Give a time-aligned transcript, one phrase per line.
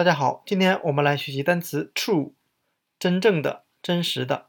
[0.00, 2.32] 大家好，今天我们来学习单词 true，
[2.98, 4.48] 真正的、真实的。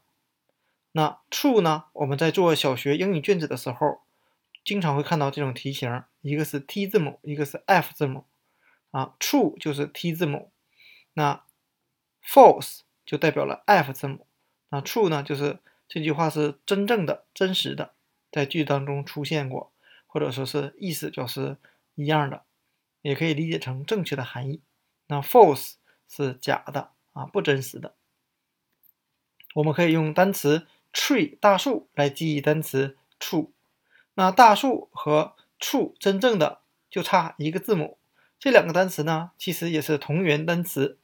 [0.92, 1.84] 那 true 呢？
[1.92, 4.00] 我们在做小学英语卷子的时候，
[4.64, 8.24] 经常会看到这种题型，一个是 T 字母，一个是 F 字母。
[8.92, 10.50] 啊，true 就是 T 字母，
[11.12, 11.44] 那
[12.24, 14.26] false 就代表了 F 字母。
[14.70, 17.92] 那 true 呢，就是这句话是真正的、真实的，
[18.30, 19.70] 在句子当中出现过，
[20.06, 21.58] 或者说是意思就是
[21.94, 22.44] 一样的，
[23.02, 24.62] 也可以理解成正确的含义。
[25.12, 25.74] 那 false
[26.08, 27.92] 是假的啊，不真实的。
[29.54, 33.50] 我们可以用单词 tree 大树来记忆单词 true。
[34.14, 37.98] 那大树和 true 真正的就差一个字母。
[38.38, 40.96] 这两个单词呢，其实也是同源单词。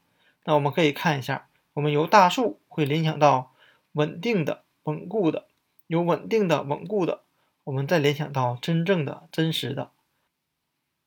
[0.44, 3.52] 那我们可以看一下，我们由大树会联想到
[3.92, 5.48] 稳定的、稳固的，
[5.86, 7.20] 有稳定的、稳固的，
[7.64, 9.90] 我们再联想到真正的、真实的。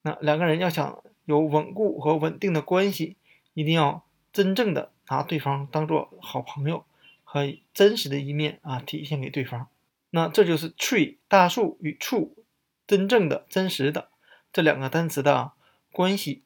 [0.02, 1.02] 那两个人要想。
[1.26, 3.16] 有稳固和稳定的关系，
[3.54, 6.84] 一定要真正的拿对方当做好朋友
[7.24, 9.68] 和真实的一面啊体现给对方。
[10.10, 12.32] 那这就是 tree 大树与 true
[12.88, 14.10] 真正的真实的
[14.52, 15.52] 这两个单词的
[15.92, 16.42] 关系。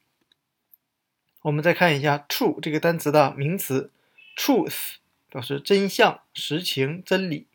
[1.42, 3.92] 我们再看一下 true 这个单词的名词
[4.38, 4.96] ，truth
[5.30, 7.48] 表示真相、实情、真理。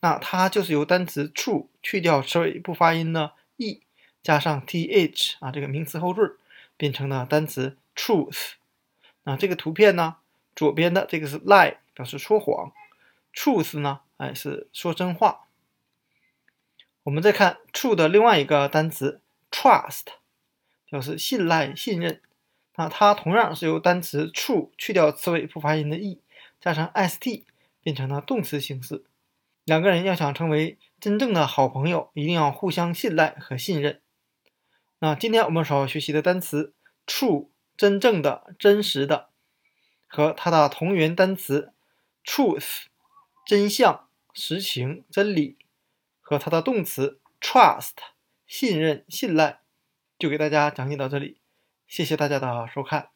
[0.00, 3.80] 那它就是由单词 true 去掉词尾不发音的 e，
[4.28, 6.36] 加上 th 啊这个名词后缀。
[6.80, 8.52] 变成了单词 truth。
[9.24, 10.18] 那这个图片呢？
[10.54, 12.72] 左边的这个是 lie，表示说谎
[13.34, 15.48] ；truth 呢，哎，是说真话。
[17.02, 19.20] 我们再看 true 的另外一个单词
[19.50, 20.04] trust，
[20.88, 22.22] 表示信赖、信任。
[22.76, 26.20] 那它同样是由单词 true 去掉词尾不发音的 e，
[26.60, 27.42] 加上 st，
[27.82, 29.04] 变成了动词形式。
[29.64, 34.00] 两个人要想成为真正的好朋友，一定要互相信赖和信任。
[35.00, 36.74] 那今天我们所要学习的单词
[37.06, 39.30] true 真正的、真实的，
[40.08, 41.72] 和它的同源单词
[42.24, 42.86] truth
[43.46, 45.56] 真相、实情、真理，
[46.20, 47.92] 和它的动词 trust
[48.46, 49.60] 信任、信赖，
[50.18, 51.40] 就给大家讲解到这里。
[51.86, 53.10] 谢谢大家的收看。